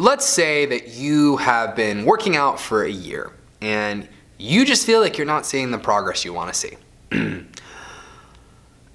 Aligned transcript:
let's 0.00 0.24
say 0.24 0.64
that 0.64 0.88
you 0.88 1.36
have 1.36 1.76
been 1.76 2.06
working 2.06 2.34
out 2.34 2.58
for 2.58 2.84
a 2.84 2.90
year 2.90 3.32
and 3.60 4.08
you 4.38 4.64
just 4.64 4.86
feel 4.86 4.98
like 4.98 5.18
you're 5.18 5.26
not 5.26 5.44
seeing 5.44 5.70
the 5.70 5.78
progress 5.78 6.24
you 6.24 6.32
want 6.32 6.50
to 6.50 6.58
see. 6.58 6.76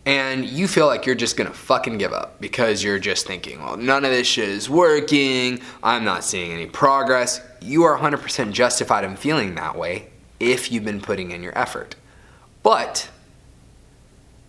and 0.07 0.45
you 0.45 0.67
feel 0.67 0.87
like 0.87 1.05
you're 1.05 1.13
just 1.13 1.37
gonna 1.37 1.53
fucking 1.53 1.99
give 1.99 2.11
up 2.11 2.41
because 2.41 2.83
you're 2.83 2.97
just 2.97 3.27
thinking, 3.27 3.61
well, 3.61 3.77
none 3.77 4.03
of 4.03 4.09
this 4.09 4.25
shit 4.25 4.49
is 4.49 4.67
working, 4.67 5.61
I'm 5.83 6.03
not 6.03 6.23
seeing 6.23 6.51
any 6.51 6.65
progress. 6.65 7.39
You 7.61 7.83
are 7.83 7.95
100% 7.99 8.51
justified 8.51 9.03
in 9.03 9.15
feeling 9.15 9.53
that 9.55 9.77
way 9.77 10.07
if 10.39 10.71
you've 10.71 10.85
been 10.85 11.01
putting 11.01 11.29
in 11.29 11.43
your 11.43 11.55
effort. 11.55 11.95
But 12.63 13.11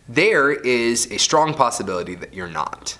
there 0.09 0.53
is 0.53 1.13
a 1.13 1.19
strong 1.19 1.53
possibility 1.53 2.15
that 2.15 2.33
you're 2.33 2.49
not. 2.49 2.97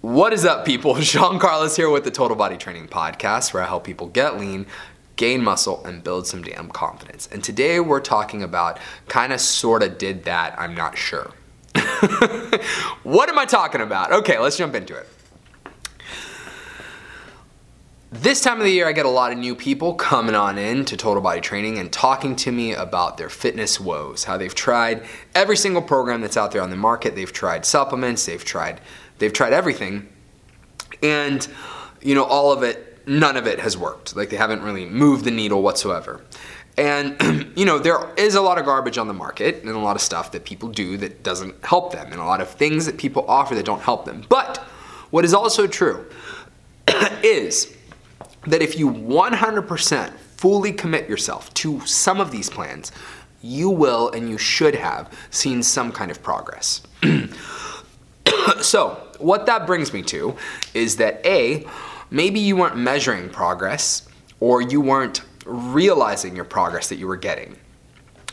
What 0.00 0.32
is 0.32 0.44
up, 0.44 0.64
people? 0.64 0.94
Sean 1.00 1.40
Carlos 1.40 1.74
here 1.74 1.90
with 1.90 2.04
the 2.04 2.12
Total 2.12 2.36
Body 2.36 2.56
Training 2.56 2.86
Podcast, 2.86 3.52
where 3.52 3.64
I 3.64 3.66
help 3.66 3.82
people 3.82 4.06
get 4.06 4.38
lean, 4.38 4.66
gain 5.16 5.42
muscle, 5.42 5.84
and 5.84 6.04
build 6.04 6.24
some 6.24 6.40
damn 6.40 6.68
confidence. 6.68 7.28
And 7.32 7.42
today 7.42 7.80
we're 7.80 7.98
talking 7.98 8.44
about 8.44 8.78
kind 9.08 9.32
of 9.32 9.40
sort 9.40 9.82
of 9.82 9.98
did 9.98 10.22
that, 10.24 10.54
I'm 10.56 10.76
not 10.76 10.96
sure. 10.96 11.32
what 13.02 13.28
am 13.28 13.40
I 13.40 13.44
talking 13.44 13.80
about? 13.80 14.12
Okay, 14.12 14.38
let's 14.38 14.56
jump 14.56 14.76
into 14.76 14.96
it. 14.96 15.08
This 18.10 18.40
time 18.40 18.58
of 18.58 18.64
the 18.64 18.70
year, 18.70 18.88
I 18.88 18.92
get 18.92 19.04
a 19.04 19.10
lot 19.10 19.32
of 19.32 19.38
new 19.38 19.54
people 19.54 19.94
coming 19.94 20.34
on 20.34 20.58
in 20.58 20.84
to 20.86 20.96
Total 20.96 21.22
Body 21.22 21.40
Training 21.40 21.76
and 21.78 21.92
talking 21.92 22.36
to 22.36 22.52
me 22.52 22.72
about 22.72 23.18
their 23.18 23.28
fitness 23.28 23.78
woes, 23.78 24.24
how 24.24 24.38
they've 24.38 24.54
tried 24.54 25.04
every 25.34 25.56
single 25.56 25.82
program 25.82 26.20
that's 26.20 26.36
out 26.36 26.52
there 26.52 26.62
on 26.62 26.70
the 26.70 26.76
market. 26.76 27.16
They've 27.16 27.30
tried 27.30 27.66
supplements, 27.66 28.24
they've 28.24 28.42
tried, 28.42 28.80
they've 29.18 29.32
tried 29.32 29.52
everything, 29.52 30.08
and 31.02 31.46
you 32.00 32.14
know 32.14 32.24
all 32.24 32.52
of 32.52 32.62
it 32.62 32.88
none 33.08 33.36
of 33.36 33.46
it 33.46 33.58
has 33.58 33.76
worked. 33.76 34.14
Like 34.14 34.30
they 34.30 34.36
haven't 34.36 34.62
really 34.62 34.84
moved 34.84 35.24
the 35.24 35.30
needle 35.30 35.62
whatsoever. 35.62 36.20
And 36.76 37.52
you 37.56 37.64
know, 37.64 37.78
there 37.78 37.98
is 38.16 38.34
a 38.34 38.40
lot 38.40 38.58
of 38.58 38.64
garbage 38.64 38.98
on 38.98 39.08
the 39.08 39.14
market 39.14 39.62
and 39.62 39.70
a 39.70 39.78
lot 39.78 39.96
of 39.96 40.02
stuff 40.02 40.30
that 40.32 40.44
people 40.44 40.68
do 40.68 40.96
that 40.98 41.22
doesn't 41.22 41.64
help 41.64 41.92
them 41.92 42.12
and 42.12 42.20
a 42.20 42.24
lot 42.24 42.40
of 42.40 42.48
things 42.50 42.86
that 42.86 42.98
people 42.98 43.24
offer 43.28 43.54
that 43.54 43.64
don't 43.64 43.82
help 43.82 44.04
them. 44.04 44.24
But 44.28 44.58
what 45.10 45.24
is 45.24 45.34
also 45.34 45.66
true 45.66 46.06
is 47.22 47.74
that 48.46 48.62
if 48.62 48.78
you 48.78 48.90
100% 48.90 50.12
fully 50.12 50.72
commit 50.72 51.08
yourself 51.08 51.52
to 51.54 51.80
some 51.80 52.20
of 52.20 52.30
these 52.30 52.48
plans, 52.48 52.92
you 53.42 53.70
will 53.70 54.10
and 54.10 54.28
you 54.28 54.38
should 54.38 54.74
have 54.74 55.12
seen 55.30 55.62
some 55.62 55.90
kind 55.90 56.10
of 56.10 56.22
progress. 56.22 56.82
so, 58.60 59.02
what 59.18 59.46
that 59.46 59.66
brings 59.66 59.92
me 59.92 60.02
to 60.02 60.36
is 60.74 60.96
that 60.96 61.24
A, 61.26 61.66
maybe 62.10 62.40
you 62.40 62.56
weren't 62.56 62.76
measuring 62.76 63.28
progress 63.28 64.08
or 64.40 64.62
you 64.62 64.80
weren't 64.80 65.22
realizing 65.44 66.36
your 66.36 66.44
progress 66.44 66.88
that 66.88 66.96
you 66.96 67.06
were 67.06 67.16
getting. 67.16 67.56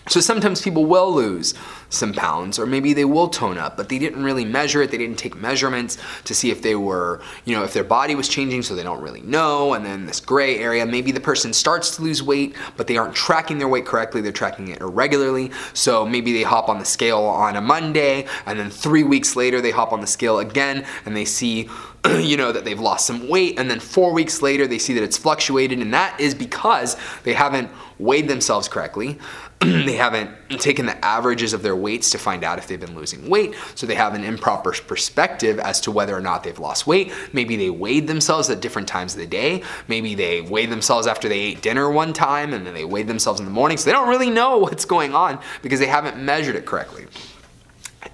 So 0.07 0.19
sometimes 0.19 0.61
people 0.61 0.85
will 0.85 1.11
lose 1.11 1.55
some 1.95 2.13
pounds 2.13 2.59
or 2.59 2.65
maybe 2.65 2.93
they 2.93 3.05
will 3.05 3.27
tone 3.27 3.57
up, 3.57 3.77
but 3.77 3.89
they 3.89 3.99
didn't 3.99 4.23
really 4.23 4.45
measure 4.45 4.81
it. 4.81 4.91
They 4.91 4.97
didn't 4.97 5.17
take 5.17 5.35
measurements 5.35 5.97
to 6.25 6.35
see 6.35 6.51
if 6.51 6.61
they 6.61 6.75
were, 6.75 7.21
you 7.45 7.55
know, 7.55 7.63
if 7.63 7.73
their 7.73 7.83
body 7.83 8.15
was 8.15 8.27
changing, 8.27 8.63
so 8.63 8.75
they 8.75 8.83
don't 8.83 9.01
really 9.01 9.21
know. 9.21 9.73
And 9.73 9.85
then 9.85 10.05
this 10.05 10.19
gray 10.19 10.59
area, 10.59 10.85
maybe 10.85 11.11
the 11.11 11.19
person 11.19 11.53
starts 11.53 11.95
to 11.97 12.01
lose 12.01 12.21
weight, 12.21 12.55
but 12.77 12.87
they 12.87 12.97
aren't 12.97 13.15
tracking 13.15 13.57
their 13.57 13.67
weight 13.67 13.85
correctly. 13.85 14.21
They're 14.21 14.31
tracking 14.31 14.69
it 14.69 14.81
irregularly. 14.81 15.51
So 15.73 16.05
maybe 16.05 16.33
they 16.33 16.43
hop 16.43 16.69
on 16.69 16.79
the 16.79 16.85
scale 16.85 17.19
on 17.19 17.55
a 17.55 17.61
Monday, 17.61 18.27
and 18.45 18.59
then 18.59 18.69
three 18.69 19.03
weeks 19.03 19.35
later 19.35 19.61
they 19.61 19.71
hop 19.71 19.93
on 19.93 20.01
the 20.01 20.07
scale 20.07 20.39
again 20.39 20.85
and 21.05 21.15
they 21.15 21.25
see 21.25 21.69
you 22.19 22.37
know 22.37 22.51
that 22.51 22.65
they've 22.65 22.79
lost 22.79 23.05
some 23.05 23.27
weight 23.27 23.59
and 23.59 23.69
then 23.69 23.79
4 23.79 24.13
weeks 24.13 24.41
later 24.41 24.67
they 24.67 24.77
see 24.77 24.93
that 24.93 25.03
it's 25.03 25.17
fluctuated 25.17 25.79
and 25.79 25.93
that 25.93 26.19
is 26.19 26.35
because 26.35 26.97
they 27.23 27.33
haven't 27.33 27.69
weighed 27.97 28.27
themselves 28.27 28.67
correctly 28.67 29.17
they 29.61 29.93
haven't 29.93 30.31
taken 30.59 30.85
the 30.85 31.05
averages 31.05 31.53
of 31.53 31.63
their 31.63 31.75
weights 31.85 32.09
to 32.09 32.17
find 32.17 32.43
out 32.43 32.57
if 32.57 32.65
they've 32.67 32.79
been 32.79 32.95
losing 32.95 33.29
weight. 33.29 33.53
So 33.75 33.85
they 33.85 33.93
have 33.93 34.15
an 34.15 34.23
improper 34.23 34.71
perspective 34.71 35.59
as 35.59 35.79
to 35.81 35.91
whether 35.91 36.17
or 36.17 36.19
not 36.19 36.43
they've 36.43 36.57
lost 36.57 36.87
weight. 36.87 37.13
Maybe 37.31 37.55
they 37.57 37.69
weighed 37.69 38.07
themselves 38.07 38.49
at 38.49 38.59
different 38.59 38.87
times 38.87 39.13
of 39.13 39.19
the 39.19 39.27
day. 39.27 39.61
Maybe 39.87 40.15
they 40.15 40.41
weighed 40.41 40.71
themselves 40.71 41.05
after 41.05 41.29
they 41.29 41.39
ate 41.39 41.61
dinner 41.61 41.91
one 41.91 42.11
time 42.11 42.55
and 42.55 42.65
then 42.65 42.73
they 42.73 42.85
weighed 42.85 43.07
themselves 43.07 43.39
in 43.39 43.45
the 43.45 43.51
morning. 43.51 43.77
So 43.77 43.85
they 43.85 43.91
don't 43.91 44.09
really 44.09 44.31
know 44.31 44.57
what's 44.65 44.85
going 44.85 45.13
on 45.13 45.39
because 45.61 45.79
they 45.79 45.85
haven't 45.85 46.17
measured 46.17 46.55
it 46.55 46.65
correctly. 46.65 47.05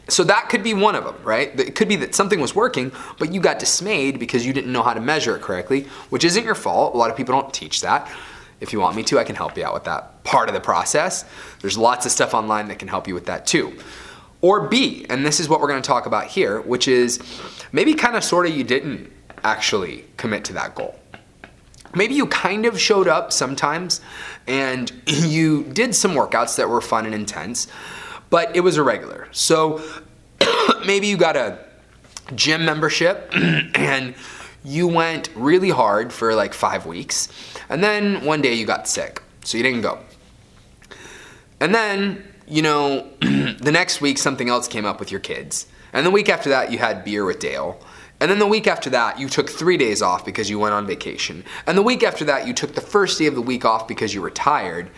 So 0.10 0.26
that 0.26 0.50
could 0.50 0.64
be 0.64 0.74
one 0.74 0.96
of 0.96 1.06
them, 1.06 1.16
right? 1.24 1.58
It 1.58 1.76
could 1.76 1.88
be 1.88 1.96
that 1.98 2.14
something 2.14 2.42
was 2.42 2.54
working, 2.54 2.92
but 3.18 3.34
you 3.34 3.40
got 3.40 3.60
dismayed 3.60 4.20
because 4.20 4.46
you 4.46 4.52
didn't 4.52 4.74
know 4.74 4.84
how 4.84 4.94
to 4.94 5.00
measure 5.00 5.38
it 5.38 5.42
correctly, 5.42 5.84
which 6.10 6.26
isn't 6.26 6.44
your 6.44 6.56
fault. 6.56 6.94
A 6.94 6.98
lot 6.98 7.10
of 7.10 7.16
people 7.16 7.40
don't 7.40 7.54
teach 7.54 7.80
that. 7.82 8.12
If 8.62 8.72
you 8.72 8.80
want 8.80 8.96
me 8.96 9.04
to, 9.04 9.20
I 9.20 9.24
can 9.24 9.36
help 9.36 9.58
you 9.58 9.66
out 9.66 9.74
with 9.74 9.84
that 9.86 10.24
part 10.24 10.48
of 10.48 10.54
the 10.54 10.62
process. 10.62 11.26
There's 11.60 11.78
lots 11.78 12.06
of 12.06 12.12
stuff 12.12 12.34
online 12.34 12.68
that 12.70 12.80
can 12.80 12.88
help 12.88 13.08
you 13.08 13.14
with 13.14 13.26
that 13.26 13.46
too. 13.46 13.78
Or 14.40 14.68
B, 14.68 15.06
and 15.10 15.26
this 15.26 15.40
is 15.40 15.50
what 15.50 15.60
we're 15.60 15.68
gonna 15.68 15.82
talk 15.82 16.06
about 16.06 16.28
here, 16.28 16.62
which 16.62 16.88
is 16.88 17.20
maybe 17.72 17.94
kind 17.96 18.16
of 18.16 18.24
sort 18.24 18.46
of 18.48 18.56
you 18.56 18.64
didn't 18.64 19.12
actually 19.44 20.06
commit 20.18 20.46
to 20.46 20.54
that 20.54 20.76
goal. 20.76 20.98
Maybe 21.94 22.14
you 22.14 22.28
kind 22.28 22.66
of 22.66 22.80
showed 22.80 23.08
up 23.08 23.34
sometimes 23.34 24.00
and 24.48 24.92
you 25.06 25.64
did 25.64 25.96
some 25.96 26.12
workouts 26.12 26.56
that 26.58 26.70
were 26.70 26.82
fun 26.82 27.06
and 27.06 27.14
intense, 27.14 27.68
but 28.30 28.56
it 28.56 28.62
was 28.62 28.78
irregular. 28.78 29.28
So 29.32 29.82
maybe 30.86 31.08
you 31.08 31.18
got 31.18 31.36
a 31.36 31.60
gym 32.36 32.66
membership 32.66 33.30
and 33.34 34.16
you 34.64 34.88
went 34.88 35.30
really 35.36 35.70
hard 35.70 36.14
for 36.14 36.36
like 36.36 36.54
five 36.54 36.86
weeks, 36.86 37.28
and 37.70 37.84
then 37.84 38.24
one 38.26 38.42
day 38.42 38.54
you 38.54 38.66
got 38.66 38.88
sick, 38.88 39.22
so 39.44 39.58
you 39.58 39.64
didn't 39.64 39.82
go. 39.82 40.00
And 41.60 41.74
then, 41.76 42.24
you 42.48 42.62
know, 42.62 43.08
the 43.20 43.72
next 43.72 44.02
week 44.02 44.18
something 44.18 44.50
else 44.50 44.68
came 44.68 44.86
up 44.86 45.00
with 45.00 45.12
your 45.12 45.20
kids. 45.20 45.68
And 45.94 46.06
the 46.06 46.12
week 46.12 46.30
after 46.30 46.50
that, 46.50 46.72
you 46.72 46.80
had 46.80 47.04
beer 47.04 47.26
with 47.26 47.40
Dale. 47.40 47.80
And 48.20 48.30
then 48.30 48.40
the 48.40 48.48
week 48.48 48.68
after 48.68 48.90
that, 48.92 49.20
you 49.20 49.28
took 49.28 49.50
three 49.50 49.78
days 49.78 50.02
off 50.02 50.26
because 50.26 50.50
you 50.50 50.60
went 50.60 50.74
on 50.74 50.86
vacation. 50.86 51.44
And 51.66 51.78
the 51.78 51.82
week 51.82 52.04
after 52.04 52.24
that, 52.26 52.48
you 52.48 52.54
took 52.54 52.76
the 52.76 52.82
first 52.82 53.18
day 53.18 53.26
of 53.26 53.36
the 53.36 53.42
week 53.42 53.66
off 53.66 53.88
because 53.88 54.14
you 54.14 54.22
were 54.22 54.30
tired. 54.30 54.90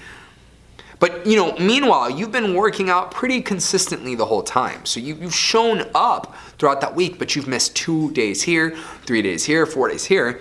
But 1.03 1.28
you 1.28 1.36
know, 1.36 1.53
meanwhile, 1.58 2.09
you've 2.09 2.31
been 2.31 2.53
working 2.53 2.90
out 2.90 3.12
pretty 3.12 3.41
consistently 3.41 4.16
the 4.16 4.25
whole 4.25 4.41
time. 4.41 4.86
So 4.86 5.02
you, 5.02 5.18
have 5.18 5.36
shown 5.36 5.90
up 5.94 6.34
throughout 6.58 6.80
that 6.80 6.96
week, 6.96 7.19
but 7.19 7.36
you've 7.36 7.46
missed 7.46 7.75
two 7.75 8.09
days 8.12 8.41
here, 8.41 8.74
three 9.06 9.22
days 9.22 9.44
here, 9.44 9.66
four 9.66 9.90
days 9.90 10.06
here. 10.06 10.40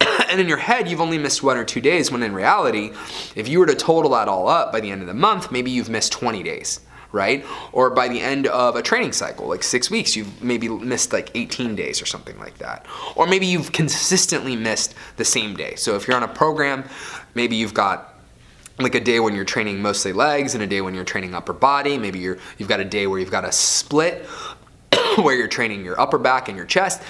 and 0.30 0.40
in 0.40 0.48
your 0.48 0.56
head, 0.56 0.88
you've 0.88 1.02
only 1.02 1.18
missed 1.18 1.42
one 1.42 1.58
or 1.58 1.64
two 1.66 1.82
days, 1.82 2.10
when 2.10 2.22
in 2.22 2.32
reality, 2.32 2.92
if 3.36 3.48
you 3.48 3.58
were 3.58 3.66
to 3.66 3.74
total 3.74 4.12
that 4.12 4.28
all 4.28 4.48
up 4.48 4.72
by 4.72 4.80
the 4.80 4.90
end 4.90 5.02
of 5.02 5.08
the 5.08 5.12
month, 5.12 5.52
maybe 5.52 5.70
you've 5.70 5.90
missed 5.90 6.10
20 6.12 6.42
days 6.42 6.80
right? 7.14 7.44
Or 7.72 7.90
by 7.90 8.08
the 8.08 8.18
end 8.18 8.46
of 8.46 8.74
a 8.74 8.80
training 8.80 9.12
cycle, 9.12 9.46
like 9.46 9.62
six 9.62 9.90
weeks, 9.90 10.16
you've 10.16 10.42
maybe 10.42 10.70
missed 10.70 11.12
like 11.12 11.30
18 11.34 11.76
days 11.76 12.00
or 12.00 12.06
something 12.06 12.38
like 12.38 12.56
that. 12.56 12.86
Or 13.16 13.26
maybe 13.26 13.44
you've 13.44 13.70
consistently 13.70 14.56
missed 14.56 14.94
the 15.18 15.24
same 15.26 15.54
day. 15.54 15.74
So 15.74 15.94
if 15.94 16.08
you're 16.08 16.16
on 16.16 16.22
a 16.22 16.28
program, 16.28 16.84
maybe 17.34 17.54
you've 17.54 17.74
got 17.74 18.11
like 18.78 18.94
a 18.94 19.00
day 19.00 19.20
when 19.20 19.34
you're 19.34 19.44
training 19.44 19.82
mostly 19.82 20.12
legs 20.12 20.54
and 20.54 20.62
a 20.62 20.66
day 20.66 20.80
when 20.80 20.94
you're 20.94 21.04
training 21.04 21.34
upper 21.34 21.52
body. 21.52 21.98
Maybe 21.98 22.18
you're, 22.18 22.38
you've 22.58 22.68
got 22.68 22.80
a 22.80 22.84
day 22.84 23.06
where 23.06 23.18
you've 23.18 23.30
got 23.30 23.44
a 23.44 23.52
split 23.52 24.24
where 25.16 25.34
you're 25.34 25.48
training 25.48 25.84
your 25.84 26.00
upper 26.00 26.18
back 26.18 26.48
and 26.48 26.56
your 26.56 26.66
chest. 26.66 27.02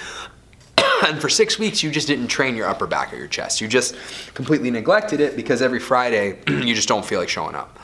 and 1.05 1.19
for 1.21 1.29
six 1.29 1.57
weeks, 1.57 1.83
you 1.83 1.91
just 1.91 2.07
didn't 2.07 2.27
train 2.27 2.55
your 2.55 2.67
upper 2.67 2.87
back 2.87 3.13
or 3.13 3.17
your 3.17 3.27
chest. 3.27 3.61
You 3.61 3.67
just 3.67 3.95
completely 4.33 4.71
neglected 4.71 5.19
it 5.19 5.35
because 5.35 5.61
every 5.61 5.79
Friday 5.79 6.39
you 6.47 6.75
just 6.75 6.87
don't 6.87 7.05
feel 7.05 7.19
like 7.19 7.29
showing 7.29 7.55
up. 7.55 7.77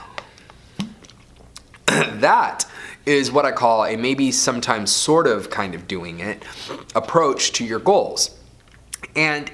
that 1.85 2.65
is 3.05 3.31
what 3.31 3.45
I 3.45 3.51
call 3.51 3.85
a 3.85 3.95
maybe 3.95 4.31
sometimes 4.31 4.91
sort 4.91 5.25
of 5.25 5.49
kind 5.49 5.73
of 5.73 5.87
doing 5.87 6.19
it 6.19 6.43
approach 6.95 7.53
to 7.53 7.65
your 7.65 7.79
goals. 7.79 8.37
And 9.15 9.51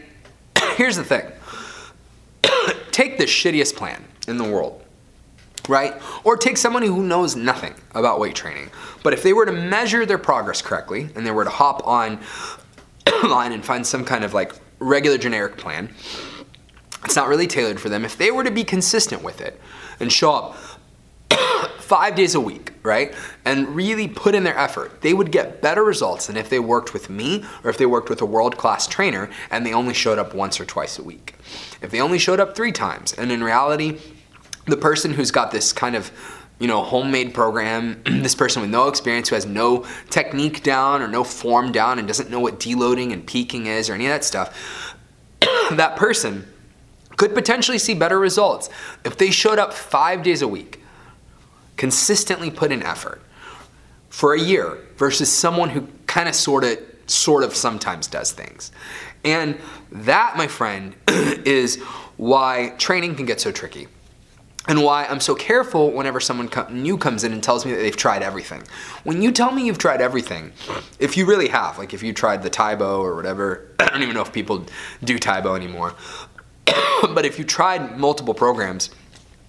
here's 0.76 0.98
the 0.98 1.04
thing 1.04 1.32
take 2.92 3.18
the 3.18 3.26
shittiest 3.26 3.76
plan 3.76 4.04
in 4.28 4.38
the 4.38 4.44
world, 4.44 4.84
right? 5.68 6.02
Or 6.24 6.38
take 6.38 6.58
someone 6.58 6.84
who 6.84 7.04
knows 7.04 7.36
nothing 7.36 7.74
about 7.94 8.20
weight 8.20 8.36
training. 8.36 8.70
But 9.04 9.14
if 9.14 9.24
they 9.24 9.34
were 9.34 9.46
to 9.46 9.52
measure 9.52 10.06
their 10.06 10.18
progress 10.18 10.62
correctly 10.62 11.10
and 11.16 11.26
they 11.26 11.32
were 11.32 11.44
to 11.44 11.50
hop 11.50 11.86
on 11.88 12.20
line 13.24 13.52
and 13.52 13.64
find 13.64 13.86
some 13.86 14.06
kind 14.06 14.24
of 14.24 14.34
like 14.34 14.54
regular 14.80 15.18
generic 15.18 15.58
plan, 15.58 15.94
it's 17.04 17.16
not 17.16 17.28
really 17.28 17.48
tailored 17.48 17.80
for 17.80 17.90
them. 17.90 18.04
If 18.04 18.18
they 18.18 18.32
were 18.32 18.44
to 18.44 18.52
be 18.52 18.64
consistent 18.64 19.24
with 19.24 19.42
it 19.42 19.60
and 20.00 20.12
show 20.12 20.32
up 20.32 20.58
five 21.80 22.16
days 22.16 22.36
a 22.36 22.40
week, 22.40 22.74
right? 22.84 23.14
And 23.46 23.76
really 23.76 24.08
put 24.08 24.36
in 24.36 24.44
their 24.44 24.58
effort, 24.58 25.02
they 25.02 25.14
would 25.14 25.32
get 25.32 25.62
better 25.62 25.84
results 25.84 26.28
than 26.28 26.38
if 26.38 26.50
they 26.50 26.60
worked 26.60 26.94
with 26.94 27.10
me 27.10 27.44
or 27.64 27.70
if 27.70 27.78
they 27.78 27.86
worked 27.86 28.10
with 28.10 28.22
a 28.22 28.26
world 28.26 28.58
class 28.58 28.88
trainer 28.88 29.30
and 29.52 29.66
they 29.66 29.74
only 29.74 29.94
showed 29.94 30.18
up 30.18 30.34
once 30.34 30.60
or 30.60 30.66
twice 30.66 30.98
a 30.98 31.04
week. 31.04 31.36
If 31.82 31.92
they 31.92 32.02
only 32.02 32.20
showed 32.20 32.40
up 32.40 32.56
three 32.56 32.72
times, 32.72 33.14
and 33.14 33.32
in 33.32 33.44
reality, 33.44 34.00
the 34.66 34.78
person 34.78 35.14
who's 35.14 35.32
got 35.32 35.52
this 35.52 35.74
kind 35.74 35.96
of 35.96 36.12
you 36.60 36.68
know, 36.68 36.84
homemade 36.84 37.34
program, 37.34 38.02
this 38.06 38.36
person 38.36 38.62
with 38.62 38.72
no 38.72 38.88
experience 38.88 39.30
who 39.30 39.36
has 39.36 39.46
no 39.46 39.86
technique 40.10 40.64
down 40.64 41.02
or 41.02 41.08
no 41.08 41.24
form 41.24 41.72
down 41.72 42.00
and 42.00 42.08
doesn't 42.08 42.30
know 42.30 42.40
what 42.40 42.60
deloading 42.60 43.12
and 43.12 43.26
peaking 43.26 43.66
is 43.66 43.90
or 43.90 43.94
any 43.94 44.06
of 44.06 44.12
that 44.12 44.24
stuff, 44.24 44.96
that 45.72 45.96
person 45.96 46.48
could 47.18 47.34
potentially 47.34 47.78
see 47.78 47.94
better 47.94 48.20
results 48.20 48.70
if 49.04 49.18
they 49.18 49.32
showed 49.32 49.60
up 49.60 49.74
five 49.74 50.24
days 50.24 50.42
a 50.42 50.48
week, 50.48 50.82
consistently 51.78 52.50
put 52.50 52.72
in 52.72 52.82
effort 52.84 53.22
for 54.10 54.34
a 54.34 54.40
year 54.40 54.78
versus 54.98 55.32
someone 55.32 55.70
who 55.70 55.88
kind 56.08 56.30
of 56.30 56.36
sort 56.36 56.64
of 56.64 56.78
sort 57.08 57.44
of 57.44 57.54
sometimes 57.56 58.08
does 58.08 58.32
things. 58.32 58.72
And 59.24 59.58
that, 59.92 60.38
my 60.38 60.48
friend, 60.48 60.96
is 61.08 61.82
why 62.18 62.74
training 62.78 63.16
can 63.16 63.26
get 63.26 63.42
so 63.42 63.52
tricky 63.52 63.88
and 64.68 64.84
why 64.84 65.06
I'm 65.06 65.20
so 65.20 65.36
careful 65.36 65.92
whenever 65.92 66.20
someone 66.20 66.50
new 66.70 66.98
comes 66.98 67.24
in 67.24 67.34
and 67.34 67.44
tells 67.44 67.66
me 67.66 67.72
that 67.72 67.78
they've 67.78 67.96
tried 67.96 68.24
everything. 68.24 68.64
When 69.04 69.22
you 69.22 69.32
tell 69.32 69.52
me 69.52 69.66
you've 69.66 69.78
tried 69.78 70.02
everything, 70.02 70.54
if 71.00 71.18
you 71.18 71.26
really 71.26 71.50
have, 71.50 71.78
like 71.78 71.94
if 71.94 72.02
you 72.02 72.14
tried 72.14 72.44
the 72.44 72.50
Tae 72.50 72.76
Bo 72.76 73.02
or 73.02 73.16
whatever, 73.16 73.70
I 73.80 73.90
don't 73.90 74.02
even 74.02 74.16
know 74.16 74.22
if 74.22 74.34
people 74.34 74.66
do 75.04 75.20
Tae 75.20 75.42
Bo 75.42 75.56
anymore, 75.56 75.94
but 76.66 77.26
if 77.26 77.38
you 77.38 77.46
tried 77.46 77.98
multiple 77.98 78.34
programs 78.34 78.90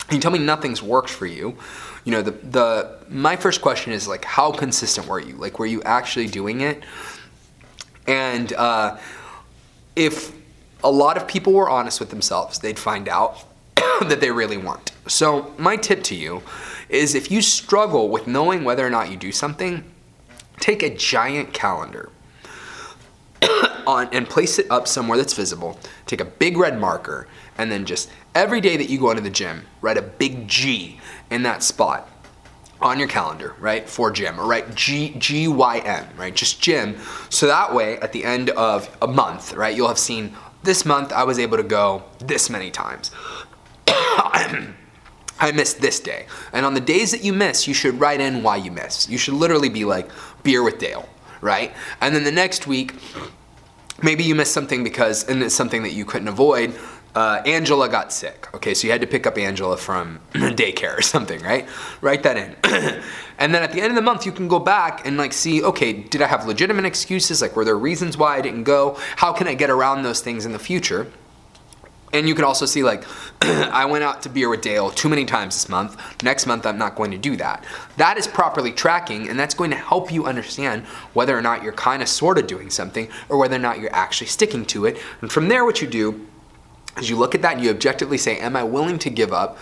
and 0.09 0.15
you 0.15 0.21
tell 0.21 0.31
me 0.33 0.39
nothing's 0.39 0.83
worked 0.83 1.11
for 1.11 1.27
you, 1.27 1.57
you 2.05 2.13
know, 2.13 2.23
the, 2.23 2.31
the 2.31 2.99
my 3.09 3.35
first 3.35 3.61
question 3.61 3.93
is 3.93 4.07
like, 4.07 4.25
how 4.25 4.53
consistent 4.53 5.09
were 5.09 5.19
you? 5.19 5.35
Like, 5.37 5.59
were 5.59 5.67
you 5.67 5.83
actually 5.83 6.29
doing 6.29 6.61
it? 6.61 6.85
And 8.07 8.53
uh, 8.53 8.99
if 9.97 10.33
a 10.85 10.91
lot 10.91 11.17
of 11.17 11.27
people 11.27 11.53
were 11.53 11.69
honest 11.69 11.99
with 11.99 12.11
themselves, 12.11 12.61
they'd 12.61 12.79
find 12.79 13.09
out 13.09 13.45
that 14.08 14.20
they 14.20 14.31
really 14.31 14.56
want. 14.56 14.93
So, 15.06 15.54
my 15.58 15.76
tip 15.76 16.02
to 16.04 16.14
you 16.14 16.43
is 16.88 17.14
if 17.14 17.31
you 17.31 17.43
struggle 17.43 18.08
with 18.08 18.26
knowing 18.26 18.64
whether 18.64 18.87
or 18.87 18.90
not 18.90 19.10
you 19.10 19.16
do 19.16 19.32
something, 19.32 19.84
take 20.60 20.82
a 20.82 20.94
giant 20.94 21.52
calendar 21.52 22.10
on 23.87 24.08
and 24.12 24.28
place 24.28 24.58
it 24.58 24.66
up 24.70 24.88
somewhere 24.88 25.19
that's 25.19 25.34
visible. 25.34 25.78
Take 26.06 26.20
a 26.20 26.25
big 26.25 26.56
red 26.56 26.78
marker 26.78 27.28
and 27.58 27.70
then 27.70 27.84
just 27.84 28.10
every 28.34 28.60
day 28.60 28.76
that 28.76 28.90
you 28.90 28.98
go 28.98 29.10
into 29.10 29.22
the 29.22 29.31
gym, 29.31 29.62
write 29.81 29.96
a 29.96 30.02
big 30.02 30.46
G 30.48 31.00
in 31.31 31.43
that 31.43 31.62
spot 31.62 32.08
on 32.81 32.98
your 32.98 33.08
calendar, 33.08 33.54
right? 33.58 33.88
For 33.88 34.10
gym, 34.10 34.38
or 34.38 34.46
write 34.46 34.75
G 34.75 35.14
G 35.19 35.48
Y 35.48 35.78
M, 35.78 36.06
right? 36.16 36.34
Just 36.34 36.60
gym. 36.60 36.96
So 37.31 37.46
that 37.46 37.75
way, 37.75 37.98
at 37.98 38.12
the 38.12 38.25
end 38.25 38.50
of 38.50 38.94
a 39.00 39.06
month, 39.06 39.54
right, 39.54 39.75
you'll 39.75 39.88
have 39.88 39.98
seen 39.98 40.37
this 40.62 40.84
month 40.84 41.12
I 41.12 41.25
was 41.25 41.38
able 41.38 41.56
to 41.56 41.62
go 41.62 42.02
this 42.19 42.50
many 42.50 42.70
times. 42.70 43.10
I 45.38 45.53
missed 45.53 45.81
this 45.81 46.00
day. 46.00 46.27
And 46.53 46.65
on 46.65 46.75
the 46.75 46.81
days 46.81 47.11
that 47.11 47.23
you 47.23 47.33
miss, 47.33 47.69
you 47.69 47.75
should 47.75 48.00
write 48.00 48.21
in 48.21 48.43
why 48.43 48.56
you 48.56 48.71
miss. 48.71 49.09
You 49.09 49.19
should 49.19 49.35
literally 49.35 49.69
be 49.69 49.85
like, 49.85 50.11
beer 50.43 50.62
with 50.62 50.79
Dale, 50.79 51.09
right? 51.41 51.75
And 52.00 52.15
then 52.15 52.25
the 52.25 52.33
next 52.33 52.67
week, 52.67 52.94
maybe 54.03 54.25
you 54.25 54.35
missed 54.35 54.53
something 54.53 54.83
because, 54.83 55.29
and 55.29 55.43
it's 55.43 55.55
something 55.55 55.83
that 55.83 55.93
you 55.93 56.05
couldn't 56.05 56.29
avoid, 56.29 56.75
uh, 57.15 57.43
Angela 57.47 57.88
got 57.88 58.12
sick. 58.12 58.47
Okay, 58.55 58.75
so 58.75 58.87
you 58.87 58.93
had 58.93 59.00
to 59.00 59.06
pick 59.06 59.27
up 59.27 59.38
Angela 59.38 59.77
from 59.77 60.21
daycare 60.35 60.99
or 60.99 61.03
something, 61.03 61.41
right? 61.41 61.67
Write 62.03 62.23
that 62.25 62.37
in. 62.37 62.56
and 63.39 63.55
then 63.55 63.62
at 63.62 63.73
the 63.73 63.81
end 63.81 63.91
of 63.91 63.94
the 63.97 64.03
month, 64.03 64.27
you 64.27 64.32
can 64.32 64.49
go 64.49 64.59
back 64.59 65.06
and 65.06 65.17
like 65.17 65.32
see, 65.32 65.62
okay, 65.62 65.94
did 65.94 66.21
I 66.21 66.27
have 66.27 66.47
legitimate 66.47 66.85
excuses? 66.85 67.41
Like, 67.41 67.56
were 67.56 67.65
there 67.65 67.79
reasons 67.79 68.19
why 68.19 68.37
I 68.37 68.43
didn't 68.43 68.65
go? 68.65 68.99
How 69.17 69.32
can 69.32 69.49
I 69.49 69.55
get 69.55 69.71
around 69.71 70.03
those 70.03 70.21
things 70.21 70.44
in 70.44 70.53
the 70.53 70.59
future? 70.59 71.11
And 72.12 72.29
you 72.29 72.35
can 72.35 72.44
also 72.44 72.67
see 72.67 72.82
like, 72.82 73.05
I 73.43 73.85
went 73.85 74.05
out 74.05 74.23
to 74.23 74.29
beer 74.29 74.49
with 74.49 74.61
Dale 74.61 74.91
too 74.91 75.08
many 75.08 75.25
times 75.25 75.55
this 75.55 75.69
month. 75.69 75.97
Next 76.23 76.47
month, 76.47 76.64
I'm 76.67 76.79
not 76.79 76.94
going 76.94 77.11
to 77.11 77.19
do 77.19 77.37
that. 77.37 77.64
That 77.97 78.17
is 78.17 78.26
properly 78.26 78.73
tracking, 78.73 79.29
and 79.29 79.38
that's 79.38 79.55
going 79.55 79.70
to 79.70 79.76
help 79.76 80.12
you 80.12 80.26
understand 80.26 80.85
whether 81.14 81.37
or 81.37 81.43
not 81.43 81.62
you're 81.62 81.73
kind 81.73 82.03
of 82.03 82.08
sort 82.08 82.38
of 82.38 82.47
doing 82.47 82.70
something 82.70 83.08
or 83.29 83.38
whether 83.38 83.56
or 83.56 83.61
not 83.61 83.81
you're 83.81 83.94
actually 83.94 84.29
sticking 84.29 84.64
to 84.67 84.87
it. 84.87 84.99
And 85.20 85.31
from 85.31 85.49
there, 85.49 85.64
what 85.64 85.82
you 85.82 85.88
do 85.88 86.26
is 86.99 87.11
you 87.11 87.17
look 87.17 87.35
at 87.35 87.43
that 87.43 87.56
and 87.56 87.64
you 87.64 87.70
objectively 87.70 88.19
say, 88.19 88.38
Am 88.38 88.56
I 88.56 88.62
willing 88.62 88.99
to 89.00 89.11
give 89.11 89.32
up 89.32 89.58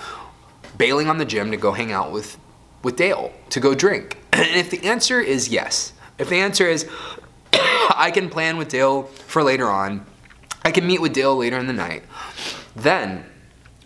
bailing 0.77 1.09
on 1.09 1.19
the 1.19 1.25
gym 1.25 1.51
to 1.51 1.57
go 1.57 1.73
hang 1.73 1.93
out 1.93 2.13
with, 2.13 2.39
with 2.83 2.97
Dale, 2.97 3.33
to 3.51 3.61
go 3.61 3.75
drink? 3.75 4.19
And 4.35 4.57
if 4.57 4.69
the 4.69 4.85
answer 4.85 5.21
is 5.21 5.49
yes, 5.49 5.93
if 6.19 6.29
the 6.29 6.37
answer 6.37 6.67
is, 6.67 6.89
I 7.53 8.11
can 8.13 8.29
plan 8.29 8.57
with 8.57 8.69
Dale 8.69 9.05
for 9.05 9.45
later 9.45 9.71
on, 9.71 10.05
I 10.65 10.71
can 10.71 10.87
meet 10.87 11.01
with 11.01 11.13
Dale 11.13 11.37
later 11.37 11.59
in 11.59 11.67
the 11.67 11.75
night, 11.75 12.05
then 12.75 13.27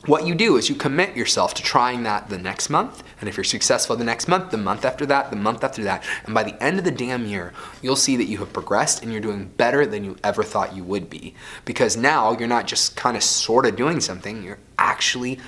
what 0.07 0.27
you 0.27 0.35
do 0.37 0.57
is 0.57 0.69
you 0.69 0.77
commit 0.77 1.17
yourself 1.17 1.55
to 1.55 1.63
trying 1.63 2.05
that 2.05 2.29
the 2.29 2.39
next 2.39 2.71
month. 2.71 3.03
And 3.21 3.29
if 3.29 3.37
you're 3.37 3.45
successful 3.45 3.97
the 3.97 4.05
next 4.05 4.29
month, 4.29 4.53
the 4.53 4.57
month 4.57 4.85
after 4.85 5.05
that, 5.07 5.31
the 5.31 5.37
month 5.37 5.65
after 5.65 5.83
that. 5.83 6.05
And 6.25 6.35
by 6.35 6.45
the 6.45 6.63
end 6.63 6.79
of 6.79 6.85
the 6.85 6.93
damn 6.93 7.27
year, 7.27 7.53
you'll 7.83 7.97
see 7.97 8.17
that 8.17 8.25
you 8.25 8.39
have 8.39 8.53
progressed 8.53 9.03
and 9.03 9.11
you're 9.11 9.21
doing 9.21 9.47
better 9.57 9.85
than 9.85 10.05
you 10.05 10.17
ever 10.23 10.45
thought 10.45 10.75
you 10.75 10.85
would 10.85 11.11
be. 11.11 11.35
Because 11.65 11.97
now 11.97 12.39
you're 12.39 12.49
not 12.49 12.69
just 12.69 12.97
kind 12.97 13.17
of 13.17 13.25
sort 13.25 13.67
of 13.67 13.75
doing 13.75 14.01
something, 14.01 14.45
you're 14.45 14.61
actually 14.79 15.41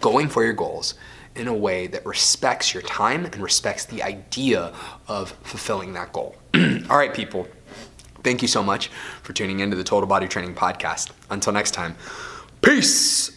going 0.00 0.28
for 0.28 0.44
your 0.44 0.52
goals 0.52 0.94
in 1.34 1.48
a 1.48 1.54
way 1.54 1.88
that 1.88 2.06
respects 2.06 2.72
your 2.72 2.84
time 2.84 3.24
and 3.24 3.38
respects 3.38 3.84
the 3.86 4.02
idea 4.02 4.72
of 5.08 5.30
fulfilling 5.42 5.92
that 5.94 6.12
goal. 6.12 6.36
All 6.54 6.96
right, 6.96 7.12
people. 7.12 7.48
Thank 8.24 8.42
you 8.42 8.48
so 8.48 8.62
much 8.62 8.88
for 9.22 9.32
tuning 9.32 9.60
into 9.60 9.76
the 9.76 9.84
Total 9.84 10.08
Body 10.08 10.26
Training 10.26 10.54
Podcast. 10.54 11.10
Until 11.30 11.52
next 11.52 11.72
time. 11.72 11.94
Peace. 12.62 13.33